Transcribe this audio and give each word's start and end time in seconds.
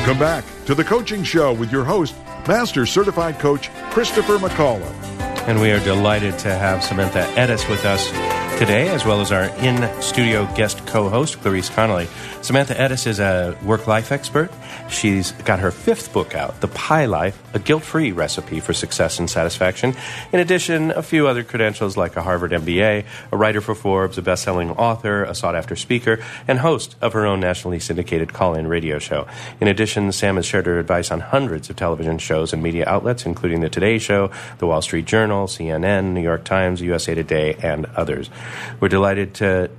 Welcome 0.00 0.18
back 0.18 0.44
to 0.64 0.74
the 0.74 0.82
Coaching 0.82 1.22
Show 1.22 1.52
with 1.52 1.70
your 1.70 1.84
host, 1.84 2.14
Master 2.48 2.86
Certified 2.86 3.38
Coach 3.38 3.70
Christopher 3.90 4.38
McCullough. 4.38 4.90
And 5.46 5.60
we 5.60 5.72
are 5.72 5.78
delighted 5.80 6.38
to 6.38 6.48
have 6.48 6.82
Samantha 6.82 7.20
Ettus 7.34 7.68
with 7.68 7.84
us 7.84 8.10
today, 8.60 8.90
as 8.90 9.06
well 9.06 9.22
as 9.22 9.32
our 9.32 9.44
in 9.64 10.02
studio 10.02 10.44
guest 10.54 10.86
co 10.86 11.08
host, 11.08 11.40
Clarice 11.40 11.70
Connolly. 11.70 12.06
Samantha 12.42 12.74
Ettus 12.74 13.06
is 13.06 13.18
a 13.18 13.56
work 13.64 13.86
life 13.86 14.12
expert. 14.12 14.50
She's 14.90 15.32
got 15.32 15.60
her 15.60 15.70
fifth 15.70 16.12
book 16.12 16.34
out, 16.34 16.60
The 16.60 16.68
Pie 16.68 17.06
Life, 17.06 17.40
a 17.54 17.58
guilt 17.58 17.82
free 17.82 18.12
recipe 18.12 18.60
for 18.60 18.74
success 18.74 19.18
and 19.18 19.30
satisfaction. 19.30 19.94
In 20.30 20.40
addition, 20.40 20.90
a 20.90 21.02
few 21.02 21.26
other 21.26 21.42
credentials 21.42 21.96
like 21.96 22.16
a 22.16 22.22
Harvard 22.22 22.50
MBA, 22.50 23.06
a 23.32 23.36
writer 23.36 23.62
for 23.62 23.74
Forbes, 23.74 24.18
a 24.18 24.22
best 24.22 24.42
selling 24.42 24.72
author, 24.72 25.24
a 25.24 25.34
sought 25.34 25.54
after 25.56 25.74
speaker, 25.74 26.22
and 26.46 26.58
host 26.58 26.96
of 27.00 27.14
her 27.14 27.24
own 27.24 27.40
nationally 27.40 27.80
syndicated 27.80 28.34
call 28.34 28.54
in 28.54 28.66
radio 28.66 28.98
show. 28.98 29.26
In 29.60 29.68
addition, 29.68 30.12
Sam 30.12 30.36
has 30.36 30.44
shared 30.44 30.66
her 30.66 30.78
advice 30.78 31.10
on 31.10 31.20
hundreds 31.20 31.70
of 31.70 31.76
television 31.76 32.18
shows 32.18 32.52
and 32.52 32.62
media 32.62 32.84
outlets, 32.86 33.24
including 33.24 33.62
The 33.62 33.70
Today 33.70 33.98
Show, 33.98 34.30
The 34.58 34.66
Wall 34.66 34.82
Street 34.82 35.06
Journal, 35.06 35.46
CNN, 35.46 36.12
New 36.12 36.22
York 36.22 36.44
Times, 36.44 36.82
USA 36.82 37.14
Today, 37.14 37.56
and 37.62 37.86
others. 37.96 38.28
We're 38.80 38.88
delighted 38.88 39.34
to 39.34 39.70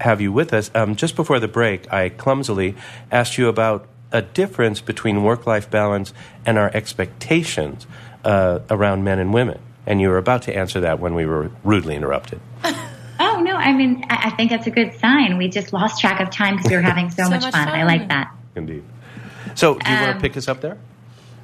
have 0.00 0.20
you 0.20 0.32
with 0.32 0.52
us. 0.52 0.70
Um, 0.74 0.96
just 0.96 1.16
before 1.16 1.40
the 1.40 1.48
break, 1.48 1.92
I 1.92 2.08
clumsily 2.10 2.74
asked 3.10 3.38
you 3.38 3.48
about 3.48 3.86
a 4.12 4.22
difference 4.22 4.80
between 4.80 5.22
work 5.22 5.46
life 5.46 5.70
balance 5.70 6.12
and 6.44 6.58
our 6.58 6.70
expectations 6.74 7.86
uh, 8.24 8.60
around 8.70 9.04
men 9.04 9.18
and 9.18 9.32
women. 9.34 9.58
And 9.86 10.00
you 10.00 10.08
were 10.08 10.18
about 10.18 10.42
to 10.42 10.56
answer 10.56 10.80
that 10.80 10.98
when 11.00 11.14
we 11.14 11.26
were 11.26 11.50
rudely 11.64 11.94
interrupted. 11.96 12.40
Oh 13.18 13.40
no! 13.40 13.52
I 13.54 13.72
mean, 13.72 14.04
I 14.10 14.26
I 14.26 14.30
think 14.36 14.50
that's 14.50 14.66
a 14.66 14.70
good 14.70 14.92
sign. 15.00 15.38
We 15.38 15.48
just 15.48 15.72
lost 15.72 16.02
track 16.02 16.20
of 16.20 16.28
time 16.30 16.56
because 16.56 16.70
we 16.70 16.76
were 16.76 16.82
having 16.92 17.08
so, 17.10 17.24
So 17.24 17.30
much, 17.30 17.40
much 17.42 17.52
fun. 17.54 17.68
I 17.68 17.84
like 17.84 18.08
that. 18.08 18.30
Indeed. 18.54 18.84
So, 19.54 19.78
do 19.78 19.90
you 19.90 19.96
want 19.96 20.08
Um, 20.10 20.14
to 20.16 20.20
pick 20.20 20.36
us 20.36 20.48
up 20.48 20.60
there? 20.60 20.76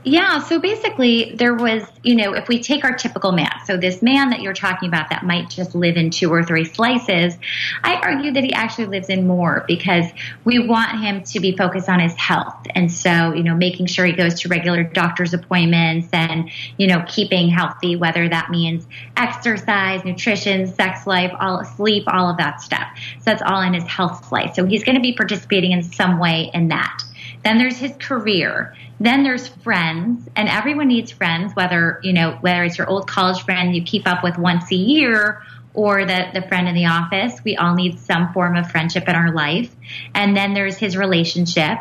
Yeah. 0.04 0.40
So 0.40 0.58
basically, 0.58 1.34
there 1.36 1.54
was, 1.54 1.84
you 2.02 2.16
know, 2.16 2.32
if 2.32 2.48
we 2.48 2.60
take 2.60 2.82
our 2.84 2.94
typical 2.94 3.30
man, 3.30 3.52
so 3.66 3.76
this 3.76 4.02
man 4.02 4.30
that 4.30 4.40
you're 4.40 4.52
talking 4.52 4.88
about 4.88 5.10
that 5.10 5.24
might 5.24 5.48
just 5.48 5.76
live 5.76 5.96
in 5.96 6.10
two 6.10 6.32
or 6.32 6.42
three 6.42 6.64
slices, 6.64 7.38
I 7.84 7.94
argue 7.94 8.32
that 8.32 8.42
he 8.42 8.52
actually 8.52 8.86
lives 8.86 9.08
in 9.08 9.28
more 9.28 9.64
because 9.68 10.06
we 10.44 10.58
want 10.58 11.00
him 11.00 11.22
to 11.22 11.38
be 11.38 11.56
focused 11.56 11.88
on 11.88 12.00
his 12.00 12.14
health. 12.14 12.66
And 12.74 12.90
so, 12.90 13.32
you 13.32 13.44
know, 13.44 13.54
making 13.54 13.86
sure 13.86 14.04
he 14.04 14.12
goes 14.12 14.40
to 14.40 14.48
regular 14.48 14.82
doctor's 14.82 15.34
appointments 15.34 16.08
and, 16.12 16.50
you 16.78 16.88
know, 16.88 17.04
keeping 17.06 17.48
healthy, 17.48 17.94
whether 17.94 18.28
that 18.28 18.50
means 18.50 18.84
exercise, 19.16 20.04
nutrition, 20.04 20.66
sex 20.66 21.06
life, 21.06 21.32
all 21.38 21.64
sleep, 21.64 22.04
all 22.08 22.28
of 22.28 22.38
that 22.38 22.60
stuff. 22.60 22.88
So 23.18 23.24
that's 23.26 23.42
all 23.42 23.62
in 23.62 23.74
his 23.74 23.84
health 23.84 24.26
slice. 24.26 24.56
So 24.56 24.64
he's 24.64 24.82
going 24.82 24.96
to 24.96 25.00
be 25.00 25.12
participating 25.12 25.70
in 25.70 25.84
some 25.84 26.18
way 26.18 26.50
in 26.52 26.68
that. 26.68 27.04
Then 27.44 27.58
there's 27.58 27.76
his 27.76 27.92
career. 27.98 28.74
Then 29.00 29.24
there's 29.24 29.48
friends, 29.48 30.28
and 30.36 30.48
everyone 30.48 30.88
needs 30.88 31.10
friends, 31.10 31.54
whether, 31.56 31.98
you 32.02 32.12
know, 32.12 32.38
whether 32.40 32.62
it's 32.64 32.78
your 32.78 32.88
old 32.88 33.08
college 33.08 33.42
friend 33.42 33.74
you 33.74 33.82
keep 33.82 34.06
up 34.06 34.22
with 34.22 34.38
once 34.38 34.70
a 34.70 34.76
year 34.76 35.42
or 35.74 36.04
the, 36.04 36.26
the 36.34 36.42
friend 36.42 36.68
in 36.68 36.74
the 36.74 36.86
office. 36.86 37.40
We 37.44 37.56
all 37.56 37.74
need 37.74 37.98
some 37.98 38.32
form 38.32 38.56
of 38.56 38.70
friendship 38.70 39.08
in 39.08 39.14
our 39.14 39.32
life. 39.32 39.74
And 40.14 40.36
then 40.36 40.54
there's 40.54 40.76
his 40.76 40.96
relationship. 40.96 41.78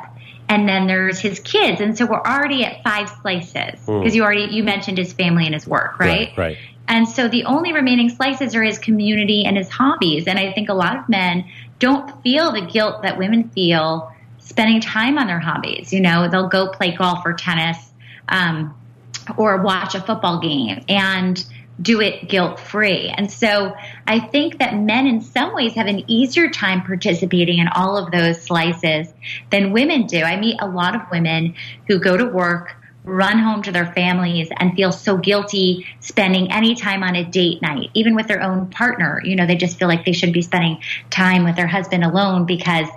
And 0.50 0.68
then 0.68 0.88
there's 0.88 1.20
his 1.20 1.40
kids. 1.40 1.80
And 1.80 1.98
so 1.98 2.06
we're 2.06 2.22
already 2.22 2.66
at 2.66 2.84
five 2.84 3.10
slices 3.22 3.80
hmm. 3.86 4.00
because 4.00 4.16
you 4.16 4.24
already, 4.24 4.54
you 4.54 4.64
mentioned 4.64 4.98
his 4.98 5.14
family 5.14 5.46
and 5.46 5.54
his 5.54 5.68
work, 5.68 6.00
right? 6.00 6.30
Right, 6.30 6.38
right. 6.38 6.58
And 6.88 7.08
so 7.08 7.30
the 7.30 7.46
only 7.46 7.72
remaining 7.72 8.10
slices 8.10 8.54
are 8.54 8.64
his 8.64 8.78
community 8.78 9.46
and 9.46 9.56
his 9.56 9.70
hobbies. 9.70 10.28
And 10.28 10.38
I 10.38 10.52
think 10.52 10.68
a 10.68 10.74
lot 10.74 10.98
of 10.98 11.08
men 11.08 11.46
don't 11.80 12.22
feel 12.22 12.52
the 12.52 12.62
guilt 12.62 13.04
that 13.04 13.18
women 13.18 13.50
feel 13.50 14.12
spending 14.42 14.82
time 14.82 15.18
on 15.18 15.28
their 15.28 15.40
hobbies. 15.40 15.94
You 15.94 16.02
know, 16.02 16.28
they'll 16.28 16.50
go 16.50 16.70
play 16.70 16.96
golf 16.96 17.22
or 17.26 17.34
tennis 17.34 17.78
um, 18.28 18.76
or 19.38 19.62
watch 19.62 19.96
a 19.96 20.02
football 20.02 20.40
game 20.40 20.84
and 20.90 21.44
do 21.82 22.00
it 22.02 22.30
guilt 22.30 22.60
free. 22.60 23.08
And 23.10 23.32
so 23.32 23.74
I 24.06 24.20
think 24.20 24.60
that 24.60 24.76
men 24.76 25.08
in 25.08 25.22
some 25.22 25.54
ways 25.56 25.74
have 25.74 25.88
an 25.88 26.10
easier 26.10 26.50
time 26.50 26.84
participating 26.84 27.60
in 27.60 27.68
all 27.70 27.98
of 27.98 28.12
those 28.12 28.42
slices 28.42 29.12
than 29.50 29.72
women 29.72 30.06
do. 30.06 30.22
I 30.22 30.40
meet 30.40 30.58
a 30.62 30.68
lot 30.68 30.96
of 30.96 31.02
women 31.12 31.56
who 31.88 31.98
go 31.98 32.18
to 32.18 32.26
work 32.26 32.76
run 33.04 33.40
home 33.40 33.64
to 33.64 33.72
their 33.72 33.92
families 33.94 34.50
and 34.58 34.76
feel 34.76 34.92
so 34.92 35.18
guilty 35.18 35.88
spending 36.00 36.52
any 36.52 36.76
time 36.76 37.04
on 37.04 37.16
a 37.16 37.24
date 37.24 37.62
night, 37.62 37.90
even 37.94 38.16
with 38.16 38.28
their 38.28 38.42
own 38.42 38.68
partner. 38.68 39.22
You 39.24 39.36
know, 39.36 39.48
they 39.48 39.56
just 39.56 39.80
feel 39.80 39.88
like 39.88 40.06
they 40.06 40.12
should 40.12 40.34
be 40.34 40.42
spending 40.42 40.82
time 41.10 41.44
with 41.44 41.56
their 41.56 41.68
husband 41.68 42.04
alone 42.04 42.46
because 42.46 42.88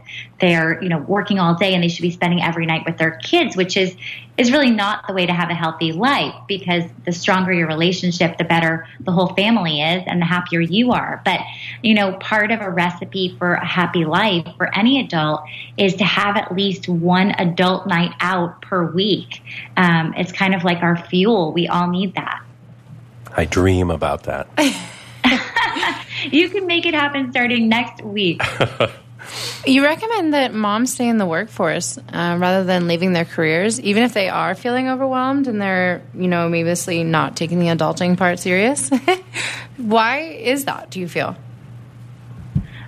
they're, 0.41 0.83
you 0.83 0.89
know, 0.89 0.99
working 0.99 1.39
all 1.39 1.55
day 1.55 1.75
and 1.75 1.83
they 1.83 1.89
should 1.89 2.03
be 2.03 2.11
spending 2.11 2.43
every 2.43 2.67
night 2.67 2.83
with 2.85 2.99
their 2.99 3.13
kids, 3.13 3.57
which 3.57 3.77
is 3.77 3.97
is 4.37 4.50
really 4.50 4.71
not 4.71 5.06
the 5.06 5.12
way 5.12 5.27
to 5.27 5.33
have 5.33 5.50
a 5.50 5.55
healthy 5.55 5.93
life 5.93 6.34
because 6.49 6.84
the 7.05 7.12
stronger 7.12 7.53
your 7.53 7.69
relationship, 7.69 8.37
the 8.39 8.45
better 8.45 8.87
the 9.00 9.12
whole 9.12 9.34
family 9.34 9.81
is 9.81 10.03
and 10.06 10.21
the 10.21 10.27
happier 10.27 10.61
you 10.61 10.93
are. 10.93 11.22
But, 11.25 11.41
you 11.83 11.95
know, 11.95 12.12
part 12.15 12.50
of 12.50 12.61
a 12.61 12.71
recipe 12.71 13.37
for 13.39 13.55
a 13.55 13.65
happy 13.65 14.05
life 14.05 14.47
for 14.56 14.75
any 14.77 15.00
adult 15.00 15.43
is 15.77 15.94
to 15.97 16.05
have 16.05 16.37
at 16.37 16.55
least 16.55 16.89
one 16.89 17.31
adult 17.39 17.87
night 17.87 18.12
out 18.21 18.61
per 18.62 18.91
week. 18.91 19.43
Um, 19.77 20.15
it's 20.17 20.33
kind 20.33 20.55
of 20.55 20.65
like 20.65 20.83
our 20.83 20.97
fuel. 20.97 21.53
We 21.53 21.69
all 21.69 21.89
need 21.89 22.15
that. 22.15 22.43
I 23.37 23.44
dream 23.44 23.91
about 23.91 24.25
that. 24.25 24.49
You 26.31 26.49
can 26.49 26.67
make 26.67 26.87
it 26.87 26.94
happen 26.94 27.31
starting 27.31 27.69
next 27.69 28.03
week. 28.03 28.41
You 29.67 29.83
recommend 29.83 30.35
that 30.35 30.53
moms 30.53 30.93
stay 30.93 31.09
in 31.09 31.17
the 31.17 31.25
workforce 31.25 31.97
uh, 31.97 32.37
rather 32.39 32.65
than 32.65 32.87
leaving 32.87 33.15
their 33.15 33.25
careers, 33.25 33.81
even 33.81 34.03
if 34.03 34.13
they 34.13 34.29
are 34.29 34.55
feeling 34.55 34.89
overwhelmed 34.89 35.49
and 35.49 35.61
they're, 35.61 36.03
you 36.15 36.29
know, 36.29 36.51
maybe 36.51 37.03
not 37.03 37.37
taking 37.37 37.59
the 37.61 37.69
adulting 37.69 38.19
part 38.19 38.39
serious. 38.39 38.91
Why 39.79 40.19
is 40.21 40.67
that? 40.67 40.91
Do 40.91 41.01
you 41.01 41.09
feel? 41.09 41.37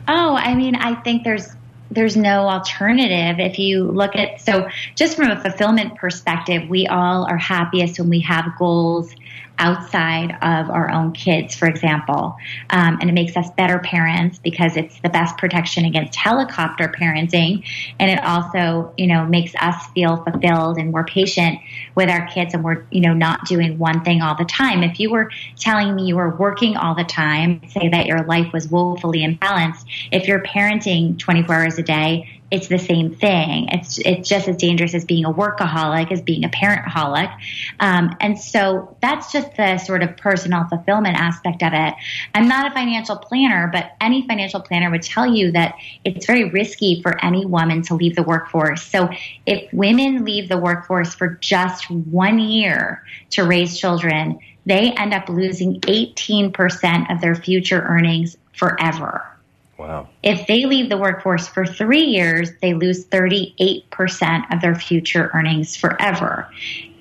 Oh, 0.07 0.37
I 0.37 0.55
mean, 0.55 0.77
I 0.77 0.95
think 1.01 1.25
there's 1.25 1.56
there's 1.91 2.17
no 2.17 2.49
alternative 2.49 3.39
if 3.39 3.59
you 3.59 3.85
look 3.85 4.17
at 4.17 4.41
so 4.41 4.69
just 4.95 5.17
from 5.17 5.31
a 5.31 5.41
fulfillment 5.41 5.97
perspective, 5.97 6.69
we 6.69 6.87
all 6.87 7.25
are 7.27 7.37
happiest 7.37 7.99
when 7.99 8.09
we 8.09 8.21
have 8.21 8.47
goals 8.59 9.15
outside 9.59 10.33
of 10.43 10.71
our 10.71 10.91
own 10.91 11.13
kids, 11.13 11.55
for 11.55 11.67
example. 11.67 12.37
Um, 12.71 12.99
and 13.01 13.09
it 13.09 13.13
makes 13.13 13.37
us 13.37 13.49
better 13.57 13.79
parents 13.79 14.39
because 14.39 14.77
it's 14.77 14.99
the 15.01 15.09
best 15.09 15.39
protection 15.39 15.85
against 15.85 16.17
helicopter 16.17 16.89
parenting. 16.89 17.65
And 17.99 18.11
it 18.11 18.23
also, 18.23 18.93
you 18.97 19.07
know, 19.07 19.25
makes 19.25 19.55
us 19.55 19.87
feel 19.95 20.17
fulfilled 20.19 20.79
and 20.79 20.93
we're 20.93 21.05
patient 21.05 21.59
with 21.95 22.11
our 22.11 22.27
kids 22.27 22.55
and 22.55 22.63
we're, 22.63 22.85
you 22.91 23.01
know, 23.01 23.15
not 23.15 23.47
doing 23.47 23.79
one 23.79 24.05
thing 24.05 24.21
all 24.21 24.37
the 24.37 24.45
time. 24.45 24.83
If 24.83 25.01
you 25.01 25.11
were 25.11 25.31
telling 25.59 25.95
me 25.95 26.05
you 26.05 26.17
were 26.17 26.37
working 26.37 26.77
all 26.77 26.95
the 26.95 27.05
time, 27.05 27.63
say 27.71 27.89
that 27.89 28.07
your 28.07 28.25
life 28.25 28.53
was 28.53 28.69
woefully 28.69 29.21
imbalanced, 29.21 29.85
if 30.11 30.29
you're 30.29 30.43
parenting 30.43 31.19
24 31.19 31.55
hours 31.55 31.76
a 31.79 31.83
day, 31.83 32.41
it's 32.51 32.69
the 32.69 32.79
same 32.79 33.15
thing. 33.15 33.69
It's 33.71 33.99
it's 33.99 34.29
just 34.29 34.47
as 34.47 34.57
dangerous 34.57 34.95
as 34.95 35.05
being 35.05 35.25
a 35.25 35.33
workaholic 35.33 36.13
as 36.13 36.23
being 36.23 36.45
a 36.45 36.49
parentaholic, 36.49 37.35
um, 37.81 38.17
and 38.21 38.39
so 38.39 38.97
that's 39.03 39.33
just 39.33 39.57
the 39.57 39.79
sort 39.79 40.03
of 40.03 40.17
personal 40.17 40.65
fulfillment 40.69 41.17
aspect 41.17 41.63
of 41.63 41.73
it. 41.73 41.95
I'm 42.35 42.47
not 42.47 42.71
a 42.71 42.75
financial 42.75 43.17
planner, 43.17 43.69
but 43.73 43.93
any 44.01 44.27
financial 44.27 44.61
planner 44.61 44.91
would 44.91 45.03
tell 45.03 45.27
you 45.27 45.53
that 45.53 45.75
it's 46.05 46.27
very 46.27 46.49
risky 46.51 47.03
for 47.03 47.23
any 47.25 47.45
woman 47.45 47.83
to 47.83 47.95
leave 47.95 48.15
the 48.15 48.23
workforce. 48.23 48.83
So 48.83 49.09
if 49.45 49.73
women 49.73 50.25
leave 50.25 50.49
the 50.49 50.59
workforce 50.59 51.15
for 51.15 51.29
just 51.41 51.91
one 51.91 52.39
year 52.39 53.03
to 53.31 53.43
raise 53.43 53.77
children, 53.77 54.39
they 54.67 54.93
end 54.93 55.15
up 55.15 55.29
losing 55.29 55.81
18% 55.83 57.13
of 57.13 57.21
their 57.21 57.35
future 57.35 57.81
earnings 57.81 58.37
forever. 58.53 59.36
Wow. 59.79 60.09
If 60.23 60.47
they 60.47 60.65
leave 60.65 60.89
the 60.89 60.97
workforce 60.97 61.47
for 61.47 61.67
three 61.67 62.05
years, 62.05 62.51
they 62.63 62.73
lose 62.73 63.05
38% 63.07 64.55
of 64.55 64.63
their 64.63 64.75
future 64.75 65.31
earnings 65.35 65.77
forever. 65.77 66.49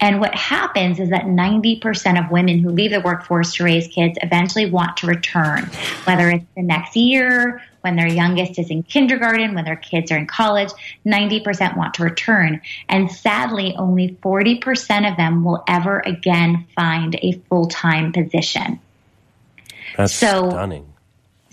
And 0.02 0.20
what 0.20 0.36
happens 0.36 1.00
is 1.00 1.10
that 1.12 1.24
90% 1.24 2.24
of 2.24 2.30
women 2.32 2.60
who 2.60 2.70
leave 2.70 2.92
the 2.92 3.00
workforce 3.00 3.54
to 3.56 3.64
raise 3.64 3.88
kids 3.88 4.18
eventually 4.22 4.70
want 4.70 4.98
to 4.98 5.08
return, 5.08 5.70
whether 6.04 6.30
it's 6.30 6.46
the 6.58 6.64
next 6.64 6.98
year, 6.98 7.62
when 7.80 7.96
their 7.96 8.08
youngest 8.08 8.60
is 8.60 8.70
in 8.70 8.84
kindergarten, 8.84 9.56
when 9.56 9.64
their 9.64 9.76
kids 9.78 10.12
are 10.12 10.18
in 10.18 10.28
college, 10.28 10.70
90% 11.06 11.78
want 11.78 11.94
to 11.94 12.04
return. 12.04 12.60
And 12.90 13.10
sadly, 13.10 13.74
only 13.78 14.18
40% 14.22 15.10
of 15.10 15.16
them 15.16 15.46
will 15.46 15.64
ever 15.68 16.00
again 16.00 16.66
find 16.76 17.16
a 17.22 17.34
full 17.48 17.68
time 17.68 18.12
position. 18.12 18.80
That's 19.96 20.14
So- 20.14 20.50
stunning. 20.50 20.95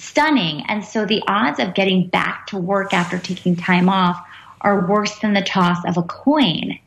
Stunning. 0.03 0.65
And 0.69 0.85
so 0.85 1.07
the 1.07 1.23
odds 1.27 1.61
of 1.61 1.75
getting 1.75 2.09
back 2.09 2.47
to 2.49 2.59
work 2.59 2.93
after 2.93 3.19
taking 3.19 3.57
time 3.57 3.89
off 3.89 4.21
are 4.61 4.87
worse 4.87 5.19
than 5.21 5.33
the 5.33 5.43
toss 5.43 5.85
of 5.87 5.97
a 5.97 6.03
coin. 6.03 6.79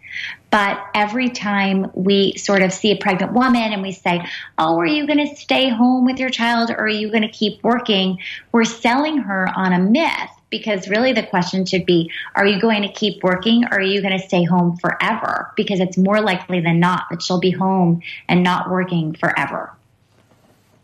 But 0.50 0.79
every 0.94 1.29
time 1.29 1.91
we 1.94 2.38
sort 2.38 2.62
of 2.62 2.71
see 2.71 2.91
a 2.91 2.97
pregnant 2.97 3.33
woman 3.33 3.73
and 3.73 3.81
we 3.81 3.91
say, 3.91 4.25
Oh, 4.57 4.79
are 4.79 4.85
you 4.85 5.06
going 5.06 5.27
to 5.27 5.35
stay 5.35 5.69
home 5.69 6.06
with 6.06 6.19
your 6.19 6.29
child 6.29 6.69
or 6.69 6.79
are 6.79 6.88
you 6.88 7.09
going 7.09 7.23
to 7.23 7.29
keep 7.29 7.62
working? 7.63 8.19
We're 8.51 8.63
selling 8.63 9.18
her 9.18 9.50
on 9.53 9.73
a 9.73 9.79
myth 9.79 10.29
because 10.50 10.88
really 10.88 11.11
the 11.11 11.23
question 11.23 11.65
should 11.65 11.85
be, 11.85 12.09
Are 12.35 12.45
you 12.45 12.61
going 12.61 12.83
to 12.83 12.91
keep 12.91 13.23
working 13.23 13.65
or 13.65 13.79
are 13.79 13.81
you 13.81 14.01
going 14.01 14.18
to 14.18 14.25
stay 14.25 14.45
home 14.45 14.77
forever? 14.77 15.51
Because 15.57 15.81
it's 15.81 15.97
more 15.97 16.21
likely 16.21 16.61
than 16.61 16.79
not 16.79 17.03
that 17.09 17.21
she'll 17.21 17.41
be 17.41 17.51
home 17.51 18.01
and 18.29 18.41
not 18.41 18.69
working 18.69 19.15
forever. 19.15 19.75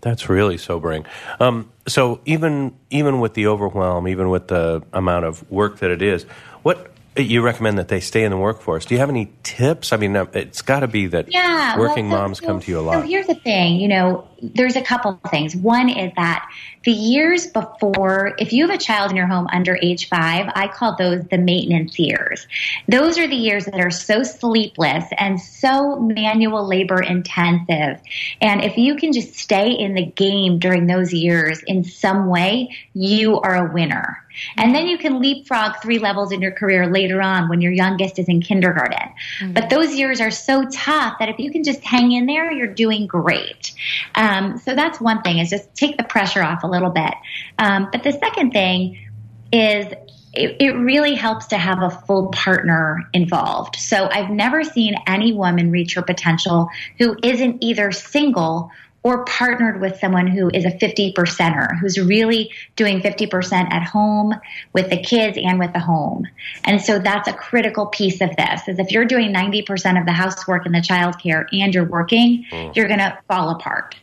That's 0.01 0.29
really 0.29 0.57
sobering. 0.57 1.05
Um, 1.39 1.71
so 1.87 2.21
even 2.25 2.75
even 2.89 3.19
with 3.19 3.33
the 3.35 3.47
overwhelm, 3.47 4.07
even 4.07 4.29
with 4.29 4.47
the 4.47 4.83
amount 4.93 5.25
of 5.25 5.49
work 5.51 5.79
that 5.79 5.91
it 5.91 6.01
is, 6.01 6.23
what 6.63 6.91
you 7.17 7.41
recommend 7.41 7.77
that 7.77 7.89
they 7.89 7.99
stay 7.99 8.23
in 8.23 8.31
the 8.31 8.37
workforce? 8.37 8.85
Do 8.85 8.95
you 8.95 8.99
have 8.99 9.09
any 9.09 9.31
tips? 9.43 9.91
I 9.91 9.97
mean, 9.97 10.15
uh, 10.15 10.25
it's 10.33 10.61
got 10.61 10.79
to 10.79 10.87
be 10.87 11.07
that 11.07 11.31
yeah, 11.31 11.77
working 11.77 12.09
well, 12.09 12.19
so- 12.19 12.21
moms 12.21 12.39
come 12.39 12.59
to 12.61 12.71
you 12.71 12.79
a 12.79 12.81
lot. 12.81 13.01
So 13.01 13.07
here's 13.07 13.27
the 13.27 13.35
thing, 13.35 13.79
you 13.79 13.87
know, 13.87 14.27
there's 14.41 14.75
a 14.75 14.81
couple 14.81 15.19
of 15.23 15.31
things. 15.31 15.55
One 15.55 15.89
is 15.89 16.11
that 16.15 16.49
the 16.83 16.91
years 16.91 17.47
before, 17.47 18.33
if 18.39 18.53
you 18.53 18.67
have 18.67 18.75
a 18.75 18.81
child 18.81 19.11
in 19.11 19.17
your 19.17 19.27
home 19.27 19.47
under 19.53 19.77
age 19.81 20.09
five, 20.09 20.51
I 20.55 20.67
call 20.67 20.95
those 20.95 21.23
the 21.25 21.37
maintenance 21.37 21.99
years. 21.99 22.47
Those 22.87 23.19
are 23.19 23.27
the 23.27 23.35
years 23.35 23.65
that 23.65 23.79
are 23.79 23.91
so 23.91 24.23
sleepless 24.23 25.05
and 25.17 25.39
so 25.39 25.99
manual 25.99 26.67
labor 26.67 27.01
intensive. 27.01 28.01
And 28.41 28.63
if 28.63 28.77
you 28.77 28.95
can 28.95 29.13
just 29.13 29.35
stay 29.35 29.71
in 29.71 29.93
the 29.93 30.05
game 30.05 30.57
during 30.57 30.87
those 30.87 31.13
years 31.13 31.61
in 31.63 31.83
some 31.83 32.27
way, 32.27 32.75
you 32.93 33.39
are 33.39 33.67
a 33.67 33.71
winner. 33.71 34.17
And 34.57 34.73
then 34.73 34.87
you 34.87 34.97
can 34.97 35.19
leapfrog 35.19 35.81
three 35.81 35.99
levels 35.99 36.31
in 36.31 36.41
your 36.41 36.51
career 36.51 36.87
later 36.87 37.21
on 37.21 37.49
when 37.49 37.59
your 37.61 37.73
youngest 37.73 38.17
is 38.17 38.29
in 38.29 38.41
kindergarten. 38.41 39.09
But 39.53 39.69
those 39.69 39.93
years 39.93 40.21
are 40.21 40.31
so 40.31 40.65
tough 40.71 41.19
that 41.19 41.27
if 41.27 41.37
you 41.37 41.51
can 41.51 41.63
just 41.63 41.83
hang 41.83 42.13
in 42.13 42.25
there, 42.25 42.49
you're 42.51 42.67
doing 42.67 43.07
great. 43.07 43.73
Um, 44.15 44.30
so 44.59 44.75
that's 44.75 44.99
one 44.99 45.21
thing 45.21 45.39
is 45.39 45.49
just 45.49 45.73
take 45.75 45.97
the 45.97 46.03
pressure 46.03 46.43
off 46.43 46.63
a 46.63 46.67
little 46.67 46.89
bit. 46.89 47.13
Um, 47.57 47.89
but 47.91 48.03
the 48.03 48.11
second 48.11 48.51
thing 48.51 48.97
is 49.51 49.87
it, 50.33 50.57
it 50.59 50.71
really 50.71 51.15
helps 51.15 51.47
to 51.47 51.57
have 51.57 51.81
a 51.81 51.89
full 51.89 52.29
partner 52.29 53.09
involved. 53.13 53.75
So 53.75 54.09
I've 54.09 54.29
never 54.29 54.63
seen 54.63 54.95
any 55.07 55.33
woman 55.33 55.71
reach 55.71 55.95
her 55.95 56.01
potential 56.01 56.69
who 56.97 57.15
isn't 57.23 57.63
either 57.63 57.91
single 57.91 58.71
or 59.03 59.25
partnered 59.25 59.81
with 59.81 59.99
someone 59.99 60.27
who 60.27 60.49
is 60.53 60.63
a 60.63 60.77
50 60.77 61.13
percenter, 61.13 61.77
who's 61.79 61.99
really 61.99 62.51
doing 62.75 63.01
50% 63.01 63.51
at 63.71 63.83
home 63.83 64.35
with 64.73 64.89
the 64.89 65.01
kids 65.01 65.37
and 65.41 65.59
with 65.59 65.73
the 65.73 65.79
home. 65.79 66.27
And 66.63 66.79
so 66.79 66.99
that's 66.99 67.27
a 67.27 67.33
critical 67.33 67.87
piece 67.87 68.21
of 68.21 68.35
this 68.35 68.67
is 68.67 68.77
if 68.77 68.91
you're 68.91 69.05
doing 69.05 69.33
90% 69.33 69.99
of 69.99 70.05
the 70.05 70.11
housework 70.11 70.65
and 70.65 70.75
the 70.75 70.79
childcare 70.79 71.45
and 71.51 71.73
you're 71.73 71.89
working, 71.89 72.45
you're 72.75 72.87
going 72.87 72.99
to 72.99 73.17
fall 73.27 73.49
apart. 73.49 73.95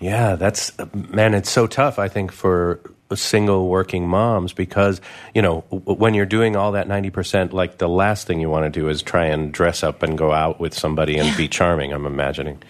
Yeah, 0.00 0.36
that's 0.36 0.72
man. 0.94 1.34
It's 1.34 1.50
so 1.50 1.66
tough. 1.66 1.98
I 1.98 2.08
think 2.08 2.32
for 2.32 2.80
single 3.14 3.68
working 3.68 4.06
moms 4.06 4.52
because 4.52 5.00
you 5.34 5.40
know 5.40 5.60
when 5.70 6.14
you're 6.14 6.26
doing 6.26 6.56
all 6.56 6.72
that 6.72 6.86
ninety 6.86 7.10
percent, 7.10 7.52
like 7.52 7.78
the 7.78 7.88
last 7.88 8.26
thing 8.26 8.40
you 8.40 8.50
want 8.50 8.72
to 8.72 8.80
do 8.80 8.88
is 8.88 9.02
try 9.02 9.26
and 9.26 9.52
dress 9.52 9.82
up 9.82 10.02
and 10.02 10.16
go 10.16 10.32
out 10.32 10.60
with 10.60 10.74
somebody 10.74 11.18
and 11.18 11.36
be 11.36 11.48
charming. 11.48 11.92
I'm 11.92 12.06
imagining. 12.06 12.62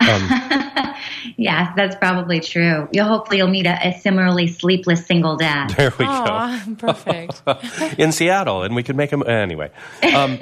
Yeah, 1.36 1.72
that's 1.76 1.94
probably 1.96 2.40
true. 2.40 2.88
You'll 2.92 3.06
hopefully 3.06 3.38
you'll 3.38 3.48
meet 3.48 3.66
a, 3.66 3.88
a 3.88 3.98
similarly 4.00 4.48
sleepless 4.48 5.06
single 5.06 5.36
dad. 5.36 5.70
There 5.70 5.92
we 5.98 6.04
Aw, 6.04 6.64
perfect. 6.78 7.42
in 7.98 8.12
Seattle, 8.12 8.62
and 8.64 8.74
we 8.74 8.82
could 8.82 8.96
make 8.96 9.10
them 9.10 9.26
anyway. 9.26 9.70
Um, 10.14 10.38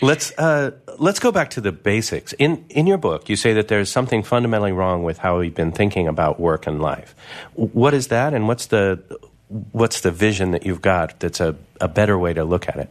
let's 0.00 0.32
uh, 0.38 0.72
let's 0.98 1.18
go 1.18 1.32
back 1.32 1.50
to 1.50 1.60
the 1.60 1.72
basics. 1.72 2.32
In 2.34 2.64
in 2.68 2.86
your 2.86 2.98
book, 2.98 3.28
you 3.28 3.36
say 3.36 3.52
that 3.54 3.68
there's 3.68 3.90
something 3.90 4.22
fundamentally 4.22 4.72
wrong 4.72 5.02
with 5.02 5.18
how 5.18 5.38
we've 5.38 5.54
been 5.54 5.72
thinking 5.72 6.08
about 6.08 6.40
work 6.40 6.66
and 6.66 6.80
life. 6.80 7.14
What 7.54 7.94
is 7.94 8.08
that, 8.08 8.34
and 8.34 8.48
what's 8.48 8.66
the 8.66 9.02
what's 9.72 10.00
the 10.00 10.10
vision 10.10 10.52
that 10.52 10.64
you've 10.64 10.82
got 10.82 11.18
that's 11.20 11.40
a, 11.40 11.56
a 11.80 11.88
better 11.88 12.18
way 12.18 12.32
to 12.32 12.44
look 12.44 12.68
at 12.68 12.76
it? 12.76 12.90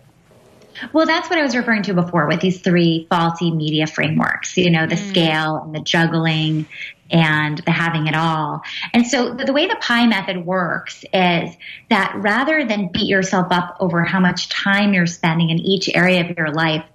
Well, 0.93 1.05
that's 1.05 1.29
what 1.29 1.39
I 1.39 1.43
was 1.43 1.55
referring 1.55 1.83
to 1.83 1.93
before 1.93 2.27
with 2.27 2.39
these 2.39 2.61
three 2.61 3.07
faulty 3.09 3.51
media 3.51 3.85
frameworks, 3.85 4.55
you 4.57 4.69
know, 4.69 4.87
the 4.87 4.95
scale 4.95 5.57
and 5.57 5.75
the 5.75 5.81
juggling 5.81 6.67
and 7.11 7.59
the 7.59 7.71
having 7.71 8.07
it 8.07 8.15
all. 8.15 8.61
And 8.93 9.05
so 9.05 9.33
the, 9.33 9.45
the 9.45 9.53
way 9.53 9.67
the 9.67 9.77
pie 9.81 10.05
method 10.05 10.45
works 10.45 11.03
is 11.13 11.55
that 11.89 12.13
rather 12.17 12.65
than 12.65 12.89
beat 12.91 13.07
yourself 13.07 13.47
up 13.51 13.77
over 13.79 14.03
how 14.03 14.19
much 14.19 14.49
time 14.49 14.93
you're 14.93 15.07
spending 15.07 15.49
in 15.49 15.59
each 15.59 15.89
area 15.93 16.21
of 16.21 16.37
your 16.37 16.51
life, 16.51 16.85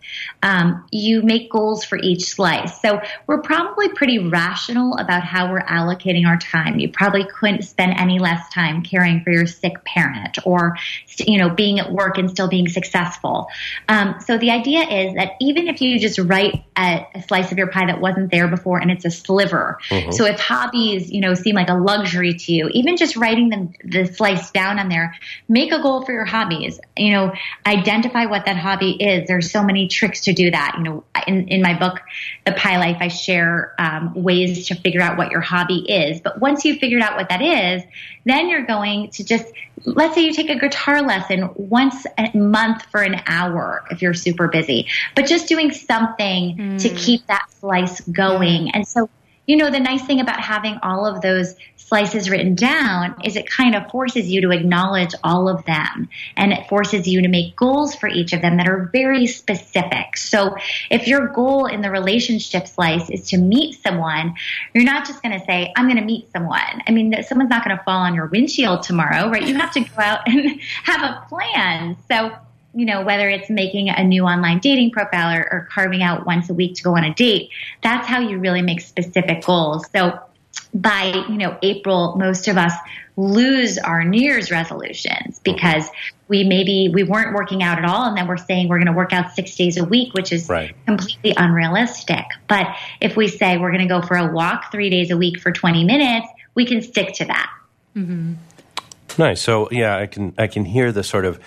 um, 0.43 0.87
you 0.93 1.23
make 1.23 1.51
goals 1.51 1.85
for 1.85 1.99
each 1.99 2.25
slice. 2.25 2.81
So 2.81 3.01
we're 3.27 3.41
probably 3.41 3.89
pretty 3.89 4.19
rational 4.19 4.97
about 4.97 5.25
how 5.25 5.51
we're 5.51 5.63
allocating 5.63 6.27
our 6.27 6.37
time. 6.37 6.79
You 6.79 6.91
probably 6.91 7.25
couldn't 7.25 7.63
spend 7.63 7.95
any 7.99 8.19
less 8.19 8.49
time 8.51 8.83
caring 8.83 9.23
for 9.23 9.31
your 9.31 9.47
sick 9.47 9.85
parent 9.85 10.39
or, 10.45 10.77
you 11.19 11.39
know, 11.39 11.51
being 11.51 11.81
at 11.81 11.91
work 11.91 12.19
and 12.19 12.31
still 12.31 12.49
being 12.49 12.69
successful. 12.69 13.49
Um, 13.89 14.17
so 14.21 14.39
the 14.39 14.51
idea 14.51 14.83
is 14.83 15.15
that 15.15 15.33
even 15.41 15.69
if 15.69 15.81
you 15.81 15.99
just 15.99 16.19
write 16.19 16.65
a, 16.77 17.07
a 17.15 17.23
slice 17.23 17.51
of 17.53 17.59
your 17.59 17.69
pie 17.69 17.87
that 17.87 18.01
wasn't 18.01 18.31
there 18.31 18.49
before 18.49 18.79
and 18.79 18.91
it's 18.91 19.05
a 19.05 19.11
sliver. 19.11 19.79
So 20.13 20.25
if 20.25 20.39
hobbies, 20.41 21.11
you 21.11 21.21
know, 21.21 21.35
seem 21.35 21.55
like 21.55 21.69
a 21.69 21.75
luxury 21.75 22.35
to 22.35 22.53
you, 22.53 22.69
even 22.73 22.97
just 22.97 23.17
writing 23.17 23.49
them, 23.49 23.73
the 23.85 24.07
slice 24.07 24.51
down 24.51 24.79
on 24.79 24.89
there, 24.89 25.15
make 25.49 25.73
a 25.73 25.81
goal 25.81 26.05
for 26.05 26.13
your 26.13 26.25
hobbies. 26.25 26.81
You 26.97 27.13
know, 27.13 27.33
identify 27.67 28.27
what 28.27 28.47
that 28.47 28.57
hobby 28.57 28.93
is. 28.93 29.29
There's 29.29 29.51
so 29.51 29.63
many 29.63 29.89
tricks 29.89 30.23
to 30.23 30.33
do 30.33 30.51
that. 30.51 30.75
You 30.79 30.85
know, 30.85 31.05
in, 31.27 31.49
in 31.49 31.63
my 31.63 31.79
book, 31.79 32.01
The 32.47 32.53
Pie 32.53 32.79
Life, 32.79 32.99
I 33.01 33.09
share 33.09 33.75
um, 33.79 34.15
ways 34.15 34.69
to 34.69 34.75
figure 34.75 35.01
out 35.01 35.17
what 35.17 35.31
your 35.31 35.41
hobby 35.41 35.85
is. 35.91 36.21
But 36.21 36.41
once 36.41 36.65
you've 36.65 36.79
figured 36.79 37.03
out 37.03 37.17
what 37.17 37.29
that 37.29 37.43
is, 37.43 37.83
then 38.25 38.49
you're 38.49 38.65
going 38.67 39.11
to 39.11 39.25
just, 39.25 39.47
let's 39.85 40.15
say 40.15 40.23
you 40.25 40.33
take 40.33 40.49
a 40.51 40.59
guitar 40.59 41.03
lesson 41.03 41.51
once 41.57 42.07
a 42.17 42.37
month 42.37 42.85
for 42.87 43.03
an 43.03 43.21
hour 43.27 43.85
if 43.91 44.01
you're 44.03 44.15
super 44.15 44.49
busy, 44.49 44.87
but 45.15 45.27
just 45.27 45.47
doing 45.47 45.71
something 45.73 46.79
to 46.79 46.89
keep 46.89 47.27
that 47.27 47.47
slice 47.61 48.01
going. 48.01 48.71
And 48.71 48.87
so, 48.89 49.11
you 49.47 49.57
know, 49.57 49.71
the 49.71 49.81
nice 49.81 50.05
thing 50.05 50.21
about 50.21 50.41
having 50.41 50.79
all 50.83 51.07
of 51.07 51.21
those 51.21 51.55
slices 51.77 52.31
written 52.31 52.55
down 52.55 53.15
is 53.25 53.37
it 53.37 53.49
kind 53.49 53.75
of 53.75 53.91
forces 53.91 54.29
you 54.29 54.41
to 54.41 54.51
acknowledge 54.51 55.15
all 55.23 55.49
of 55.49 55.65
them 55.67 56.09
and 56.37 56.53
it 56.53 56.67
forces 56.69 57.07
you 57.07 57.23
to 57.23 57.29
make 57.29 57.55
goals 57.57 57.95
for 57.95 58.09
each 58.09 58.33
of 58.33 58.41
them 58.41 58.57
that 58.57 58.67
are 58.67 58.89
very 58.93 59.27
specific. 59.27 60.17
So 60.17 60.57
if 60.91 61.07
your 61.07 61.29
goal 61.29 61.67
in 61.67 61.83
the 61.83 61.91
relationship 61.91 62.67
slice 62.67 63.11
is 63.11 63.29
to 63.29 63.39
meet 63.39 63.83
someone, 63.83 64.35
you're 64.73 64.85
not 64.85 65.07
just 65.07 65.23
going 65.23 65.39
to 65.39 65.45
say, 65.45 65.73
I'm 65.77 65.87
going 65.87 65.99
to 65.99 66.05
meet 66.05 66.33
someone. 66.33 66.83
I 66.87 66.91
mean, 66.91 67.15
someone's 67.23 67.51
not 67.51 67.65
going 67.65 67.77
to 67.77 67.85
fall 67.85 68.01
on 68.01 68.15
your 68.15 68.27
windshield 68.27 68.83
tomorrow, 68.83 69.29
right? 69.29 69.47
You 69.47 69.57
have 69.57 69.73
to 69.73 69.81
go 69.81 69.99
out 69.99 70.27
and 70.27 70.61
have 70.85 71.03
a 71.03 71.27
plan. 71.29 71.97
So 72.11 72.33
you 72.75 72.87
know, 72.87 73.03
whether 73.05 73.29
it's 73.29 73.49
making 73.49 73.89
a 73.89 74.03
new 74.05 74.25
online 74.25 74.59
dating 74.59 74.91
profile 74.91 75.37
or, 75.37 75.49
or 75.53 75.69
carving 75.71 76.03
out 76.03 76.27
once 76.27 76.51
a 76.51 76.55
week 76.55 76.75
to 76.77 76.83
go 76.83 76.97
on 76.97 77.05
a 77.05 77.15
date, 77.15 77.51
that's 77.83 78.07
how 78.07 78.21
you 78.21 78.39
really 78.39 78.63
make 78.63 78.81
specific 78.81 79.45
goals. 79.45 79.87
So 79.95 80.19
by, 80.73 81.25
you 81.29 81.37
know, 81.37 81.57
April, 81.63 82.17
most 82.17 82.49
of 82.49 82.57
us 82.57 82.73
lose 83.17 83.79
our 83.79 84.03
New 84.03 84.21
Year's 84.21 84.51
resolutions 84.51 85.39
because 85.39 85.89
we 86.27 86.43
maybe 86.43 86.91
we 86.93 87.05
weren't 87.05 87.35
working 87.35 87.63
out 87.63 87.79
at 87.79 87.85
all 87.85 88.09
and 88.09 88.17
then 88.17 88.27
we're 88.27 88.37
saying 88.37 88.69
we're 88.69 88.79
going 88.79 88.87
to 88.87 88.93
work 88.93 89.13
out 89.13 89.33
six 89.35 89.55
days 89.55 89.77
a 89.77 89.85
week, 89.85 90.15
which 90.15 90.33
is 90.33 90.49
Right. 90.49 90.75
completely 90.87 91.35
unrealistic. 91.37 92.25
But 92.49 92.67
if 93.01 93.17
we 93.17 93.29
say 93.29 93.57
we're 93.57 93.71
going 93.71 93.87
to 93.87 94.01
go 94.01 94.03
for 94.03 94.17
a 94.17 94.33
walk 94.33 94.73
three 94.73 94.91
days 94.91 95.11
a 95.11 95.17
week 95.17 95.41
for 95.41 95.53
20 95.53 95.85
minutes, 95.85 96.27
we 96.55 96.67
can 96.67 96.83
stick 96.83 97.15
to 97.15 97.25
that. 97.27 97.53
Mm-hmm. 97.97 98.35
Nice. 99.17 99.41
So 99.41 99.69
yeah, 99.71 99.97
I 99.97 100.07
can 100.07 100.35
I 100.37 100.49
can 100.49 100.65
hear 100.65 100.91
the 100.91 101.05
sort 101.05 101.25
of 101.25 101.39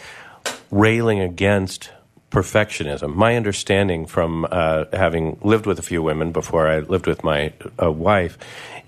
railing 0.71 1.19
against 1.19 1.91
perfectionism. 2.31 3.15
My 3.15 3.35
understanding 3.35 4.05
from 4.05 4.45
uh, 4.49 4.85
having 4.93 5.39
lived 5.41 5.65
with 5.65 5.79
a 5.79 5.81
few 5.81 6.01
women 6.01 6.31
before 6.31 6.67
I 6.67 6.79
lived 6.79 7.07
with 7.07 7.23
my 7.23 7.53
uh, 7.81 7.91
wife 7.91 8.37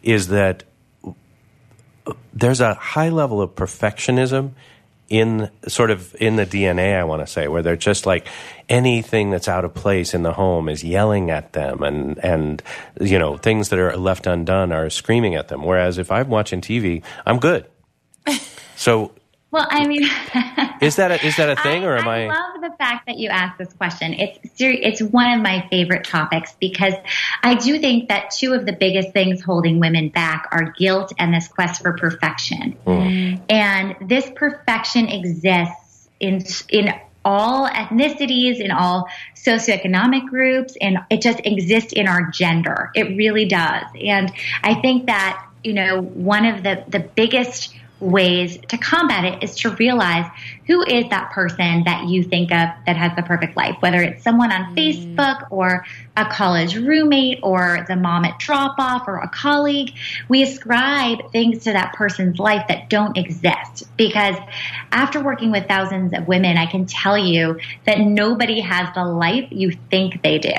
is 0.04 0.28
that 0.28 0.64
there's 2.34 2.62
a 2.62 2.74
high 2.74 3.10
level 3.10 3.42
of 3.42 3.56
perfectionism 3.56 4.52
in 5.10 5.50
sort 5.68 5.90
of 5.90 6.16
in 6.20 6.36
the 6.36 6.46
DNA, 6.46 6.96
I 6.96 7.04
want 7.04 7.26
to 7.26 7.28
say, 7.28 7.48
where 7.48 7.64
they're 7.64 7.76
just 7.76 8.06
like 8.06 8.28
anything 8.68 9.32
that's 9.32 9.48
out 9.48 9.66
of 9.66 9.74
place 9.74 10.14
in 10.14 10.22
the 10.22 10.34
home 10.34 10.70
is 10.70 10.84
yelling 10.84 11.32
at 11.32 11.54
them, 11.54 11.82
and 11.82 12.24
and 12.24 12.62
you 13.02 13.18
know 13.18 13.36
things 13.36 13.70
that 13.70 13.80
are 13.80 13.98
left 13.98 14.28
undone 14.28 14.72
are 14.72 14.90
screaming 14.90 15.34
at 15.34 15.48
them. 15.48 15.64
Whereas 15.64 15.98
if 15.98 16.12
I'm 16.12 16.30
watching 16.30 16.62
TV, 16.62 17.04
I'm 17.26 17.40
good. 17.40 17.66
So 18.80 19.12
Well, 19.52 19.66
I 19.68 19.88
mean, 19.88 20.04
is 20.82 20.98
that 20.98 21.12
a, 21.12 21.26
is 21.26 21.38
that 21.38 21.50
a 21.50 21.62
thing, 21.62 21.84
or 21.84 21.98
am 21.98 22.08
I? 22.08 22.26
I 22.26 22.28
love 22.28 22.62
the 22.62 22.76
fact 22.78 23.08
that 23.08 23.18
you 23.18 23.30
asked 23.30 23.58
this 23.58 23.74
question. 23.74 24.14
It's 24.14 24.58
ser- 24.58 24.70
it's 24.70 25.02
one 25.02 25.32
of 25.34 25.42
my 25.42 25.68
favorite 25.72 26.04
topics 26.04 26.54
because 26.60 26.94
I 27.42 27.56
do 27.56 27.80
think 27.80 28.10
that 28.10 28.30
two 28.30 28.54
of 28.54 28.68
the 28.68 28.74
biggest 28.74 29.12
things 29.12 29.42
holding 29.42 29.80
women 29.80 30.10
back 30.10 30.48
are 30.52 30.72
guilt 30.78 31.14
and 31.18 31.34
this 31.34 31.48
quest 31.48 31.82
for 31.82 31.94
perfection. 31.94 32.74
Hmm. 32.86 33.36
And 33.50 33.96
this 34.08 34.30
perfection 34.36 35.08
exists 35.08 36.10
in 36.20 36.44
in 36.70 36.94
all 37.26 37.68
ethnicities, 37.68 38.60
in 38.60 38.70
all 38.70 39.10
socioeconomic 39.36 40.28
groups, 40.28 40.78
and 40.80 41.00
it 41.10 41.22
just 41.22 41.40
exists 41.44 41.92
in 41.94 42.08
our 42.08 42.30
gender. 42.30 42.92
It 42.94 43.18
really 43.18 43.46
does. 43.46 43.86
And 44.00 44.32
I 44.64 44.76
think 44.76 45.08
that 45.08 45.44
you 45.64 45.74
know 45.74 46.02
one 46.02 46.46
of 46.46 46.62
the 46.62 46.84
the 46.88 47.00
biggest 47.00 47.74
ways 48.00 48.58
to 48.70 48.78
combat 48.78 49.26
it 49.26 49.44
is 49.44 49.56
to 49.56 49.70
realize 49.72 50.30
who 50.66 50.84
is 50.84 51.10
that 51.10 51.32
person 51.32 51.84
that 51.84 52.08
you 52.08 52.24
think 52.24 52.52
of 52.52 52.70
that 52.86 52.96
has 52.96 53.12
the 53.16 53.24
perfect 53.24 53.58
life, 53.58 53.76
whether 53.82 54.02
it's 54.02 54.24
someone 54.24 54.52
on 54.52 54.74
mm. 54.74 55.16
Facebook 55.16 55.48
or 55.50 55.86
a 56.16 56.26
college 56.26 56.76
roommate 56.76 57.40
or 57.44 57.86
the 57.88 57.96
mom 57.96 58.26
at 58.26 58.40
drop 58.40 58.76
off 58.80 59.08
or 59.08 59.18
a 59.18 59.28
colleague. 59.30 59.94
We 60.28 60.44
ascribe 60.44 61.32
things 61.32 61.64
to 61.66 61.74
that 61.74 61.94
person's 61.94 62.40
life 62.40 62.68
that 62.70 62.90
don't 62.90 63.18
exist 63.18 63.84
because 63.98 64.36
after 64.92 65.22
working 65.22 65.52
with 65.52 65.68
thousands 65.68 66.14
of 66.14 66.28
women, 66.28 66.58
I 66.58 66.66
can 66.66 66.86
tell 66.86 67.18
you 67.18 67.60
that 67.86 68.00
nobody 68.00 68.62
has 68.62 68.94
the 68.96 69.06
life 69.06 69.48
you 69.52 69.72
think 69.90 70.22
they 70.22 70.40
do. 70.40 70.54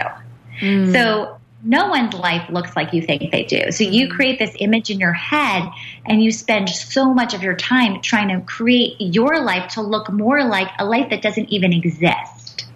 Mm. 0.60 0.92
So 0.92 1.39
no 1.62 1.88
one's 1.88 2.14
life 2.14 2.48
looks 2.50 2.74
like 2.74 2.92
you 2.92 3.02
think 3.02 3.30
they 3.30 3.44
do. 3.44 3.70
So 3.70 3.84
you 3.84 4.06
mm-hmm. 4.06 4.16
create 4.16 4.38
this 4.38 4.54
image 4.58 4.90
in 4.90 4.98
your 4.98 5.12
head 5.12 5.68
and 6.06 6.22
you 6.22 6.32
spend 6.32 6.68
so 6.70 7.12
much 7.12 7.34
of 7.34 7.42
your 7.42 7.54
time 7.54 8.00
trying 8.00 8.28
to 8.28 8.40
create 8.44 8.96
your 8.98 9.42
life 9.42 9.72
to 9.72 9.82
look 9.82 10.10
more 10.10 10.44
like 10.44 10.68
a 10.78 10.84
life 10.84 11.10
that 11.10 11.22
doesn't 11.22 11.50
even 11.50 11.72
exist. 11.72 12.66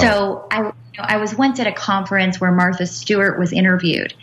So 0.00 0.46
I, 0.50 0.58
you 0.58 0.72
know, 0.98 1.04
I 1.04 1.18
was 1.18 1.34
once 1.34 1.60
at 1.60 1.66
a 1.66 1.72
conference 1.72 2.40
where 2.40 2.50
Martha 2.50 2.86
Stewart 2.86 3.38
was 3.38 3.52
interviewed, 3.52 4.14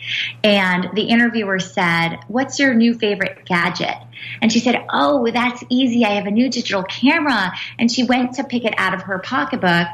and 0.42 0.88
the 0.94 1.02
interviewer 1.02 1.58
said, 1.58 2.18
"What's 2.26 2.58
your 2.58 2.74
new 2.74 2.94
favorite 2.94 3.44
gadget?" 3.46 3.96
And 4.42 4.52
she 4.52 4.58
said, 4.58 4.84
"Oh, 4.92 5.26
that's 5.30 5.62
easy. 5.70 6.04
I 6.04 6.14
have 6.14 6.26
a 6.26 6.30
new 6.30 6.50
digital 6.50 6.82
camera." 6.82 7.52
And 7.78 7.90
she 7.90 8.02
went 8.02 8.34
to 8.34 8.44
pick 8.44 8.64
it 8.64 8.74
out 8.76 8.94
of 8.94 9.02
her 9.02 9.20
pocketbook, 9.20 9.86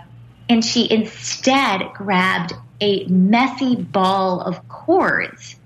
and 0.48 0.64
she 0.64 0.90
instead 0.90 1.92
grabbed 1.94 2.54
a 2.80 3.04
messy 3.06 3.76
ball 3.76 4.40
of 4.40 4.68
cords. 4.68 5.56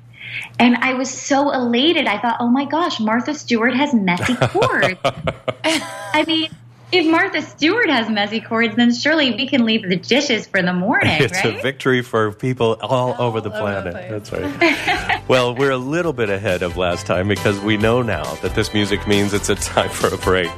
And 0.59 0.77
I 0.77 0.95
was 0.95 1.11
so 1.11 1.51
elated. 1.53 2.07
I 2.07 2.19
thought, 2.19 2.37
oh 2.41 2.49
my 2.49 2.65
gosh, 2.65 2.99
Martha 2.99 3.35
Stewart 3.35 3.75
has 3.75 3.95
messy 3.95 4.35
cords. 4.49 4.99
I 5.05 6.25
mean, 6.27 6.51
if 6.95 7.07
Martha 7.07 7.43
Stewart 7.43 7.91
has 7.91 8.09
messy 8.09 8.41
cords, 8.41 8.77
then 8.77 8.95
surely 8.95 9.33
we 9.33 9.49
can 9.49 9.65
leave 9.65 9.83
the 9.89 9.97
dishes 9.97 10.47
for 10.47 10.63
the 10.63 10.73
morning, 10.73 11.11
It's 11.21 11.45
right? 11.45 11.59
a 11.59 11.63
victory 11.63 12.03
for 12.03 12.33
people 12.33 12.77
all, 12.81 13.15
over 13.19 13.19
the 13.19 13.25
over 13.35 13.41
the 13.41 13.51
planet. 13.51 13.95
That's 14.11 14.33
right. 14.33 15.23
well, 15.29 15.55
we're 15.55 15.73
a 15.73 15.77
little 15.77 16.13
bit 16.13 16.31
ahead 16.31 16.63
of 16.63 16.77
last 16.77 17.07
time 17.07 17.29
because 17.29 17.59
we 17.61 17.77
know 17.77 18.03
now 18.03 18.23
that 18.37 18.55
this 18.55 18.73
music 18.73 19.07
means 19.09 19.35
it's 19.35 19.49
a 19.49 19.55
time 19.55 19.91
for 19.91 20.09
a 20.15 20.19
break. 20.19 20.49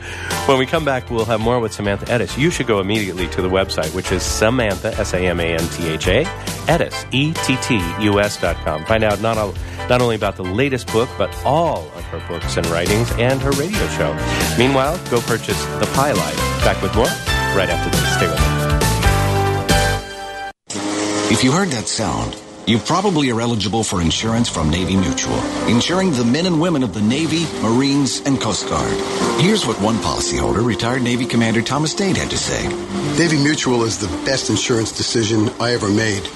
When 0.47 0.59
we 0.59 0.67
come 0.67 0.85
back, 0.85 1.11
we'll 1.11 1.25
have 1.25 1.41
more 1.41 1.59
with 1.59 1.73
Samantha 1.73 2.07
Ettus. 2.07 2.37
You 2.37 2.51
should 2.51 2.67
go 2.67 2.81
immediately 2.81 3.29
to 3.29 3.43
the 3.43 3.49
website, 3.49 3.95
which 3.95 4.13
is 4.13 4.23
Samantha, 4.23 4.89
S 4.99 5.15
A 5.15 5.19
M 5.27 5.41
A 5.41 5.55
N 5.55 5.69
T 5.71 5.89
H 5.89 6.09
A, 6.09 6.25
Ettus, 6.67 7.07
E 7.13 7.33
T 7.33 7.57
T 7.63 8.05
U 8.05 8.21
S 8.21 8.41
dot 8.41 8.57
com. 8.57 8.85
Find 8.85 9.05
out 9.05 9.21
not, 9.21 9.39
all, 9.39 9.55
not 9.89 10.03
only 10.03 10.17
about 10.17 10.37
the 10.37 10.45
latest 10.45 10.93
book, 10.93 11.09
but 11.17 11.35
all 11.45 11.89
of 11.95 11.96
her 12.07 12.21
books 12.29 12.57
and 12.57 12.67
writings 12.67 13.11
and 13.13 13.41
her 13.43 13.51
radio 13.53 13.87
show. 13.89 14.15
Meanwhile, 14.59 14.99
go 15.11 15.21
purchase 15.21 15.63
The 15.81 15.91
Pie 15.95 16.13
Life. 16.13 16.37
Back 16.65 16.83
with 16.83 16.95
more 16.95 17.07
right 17.57 17.69
after 17.69 17.91
this. 17.91 18.15
Stay 18.15 18.27
with 18.27 18.39
us. 18.39 18.57
If 21.31 21.43
you 21.45 21.53
heard 21.53 21.69
that 21.69 21.89
sound, 21.89 22.37
you 22.67 22.79
probably 22.79 23.31
are 23.31 23.41
eligible 23.41 23.85
for 23.85 24.01
insurance 24.01 24.49
from 24.49 24.71
Navy 24.71 24.97
Mutual, 24.97 25.39
insuring 25.69 26.11
the 26.13 26.25
men 26.25 26.47
and 26.47 26.61
women 26.61 26.83
of 26.83 26.95
the 26.95 27.03
Navy, 27.03 27.47
Marines, 27.63 28.21
and 28.27 28.41
Coast 28.41 28.69
Guard. 28.69 28.97
Here's 29.41 29.67
what 29.67 29.81
one 29.81 29.97
policyholder, 29.97 30.65
retired 30.65 31.03
Navy 31.03 31.27
Commander 31.27 31.63
Thomas 31.63 31.95
Dade, 31.95 32.17
had 32.17 32.31
to 32.31 32.39
say. 32.39 32.67
Navy 33.19 33.37
Mutual 33.43 33.85
is 33.85 33.99
the 33.99 34.09
best 34.25 34.51
insurance 34.51 34.91
decision 34.97 35.49
I 35.61 35.75
ever 35.75 35.89
made. 35.89 36.29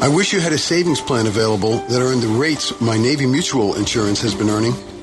I 0.00 0.08
wish 0.08 0.32
you 0.32 0.40
had 0.40 0.52
a 0.52 0.58
savings 0.58 1.00
plan 1.00 1.26
available 1.26 1.78
that 1.78 2.00
earned 2.00 2.22
the 2.22 2.28
rates 2.28 2.80
my 2.80 2.96
Navy 2.96 3.26
Mutual 3.26 3.74
insurance 3.74 4.22
has 4.22 4.34
been 4.34 4.48
earning. 4.48 4.74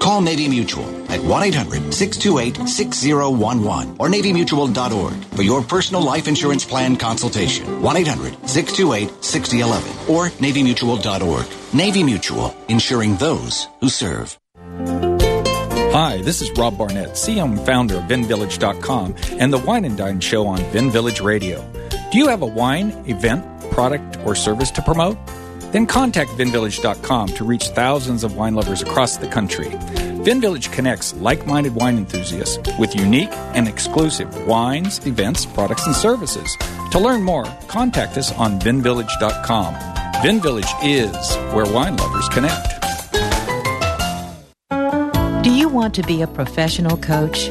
Call 0.00 0.22
Navy 0.22 0.48
Mutual 0.48 0.86
at 1.10 1.20
1-800-628-6011 1.20 4.00
or 4.00 4.08
navymutual.org 4.08 5.24
for 5.36 5.42
your 5.42 5.62
personal 5.62 6.02
life 6.02 6.26
insurance 6.26 6.64
plan 6.64 6.96
consultation. 6.96 7.66
1-800-628-6011 7.82 10.08
or 10.08 10.30
navymutual.org. 10.30 11.46
Navy 11.74 12.02
Mutual, 12.02 12.56
insuring 12.68 13.16
those 13.16 13.68
who 13.80 13.90
serve. 13.90 14.38
Hi, 15.92 16.22
this 16.22 16.40
is 16.40 16.50
Rob 16.52 16.78
Barnett, 16.78 17.18
and 17.28 17.60
founder 17.66 17.96
of 17.96 18.04
VinVillage.com 18.04 19.16
and 19.32 19.52
the 19.52 19.58
Wine 19.58 19.84
and 19.84 19.98
Dine 19.98 20.20
Show 20.20 20.46
on 20.46 20.58
Vin 20.70 20.88
Village 20.90 21.20
Radio. 21.20 21.62
Do 22.10 22.18
you 22.18 22.28
have 22.28 22.42
a 22.42 22.46
wine, 22.46 22.90
event, 23.06 23.44
product, 23.70 24.18
or 24.24 24.34
service 24.34 24.70
to 24.72 24.82
promote? 24.82 25.16
Then 25.72 25.86
contact 25.86 26.30
VinVillage.com 26.32 27.28
to 27.28 27.44
reach 27.44 27.68
thousands 27.68 28.24
of 28.24 28.36
wine 28.36 28.54
lovers 28.54 28.82
across 28.82 29.16
the 29.16 29.28
country. 29.28 29.70
VinVillage 30.20 30.70
connects 30.72 31.14
like 31.14 31.46
minded 31.46 31.74
wine 31.74 31.96
enthusiasts 31.96 32.58
with 32.78 32.94
unique 32.94 33.32
and 33.54 33.66
exclusive 33.66 34.46
wines, 34.46 35.04
events, 35.06 35.46
products, 35.46 35.86
and 35.86 35.96
services. 35.96 36.56
To 36.90 36.98
learn 36.98 37.22
more, 37.22 37.44
contact 37.68 38.18
us 38.18 38.30
on 38.32 38.60
VinVillage.com. 38.60 39.74
VinVillage 40.22 40.72
is 40.84 41.36
where 41.54 41.64
wine 41.72 41.96
lovers 41.96 42.28
connect. 42.28 42.76
Do 45.42 45.50
you 45.50 45.70
want 45.70 45.94
to 45.94 46.02
be 46.02 46.20
a 46.20 46.26
professional 46.26 46.98
coach? 46.98 47.50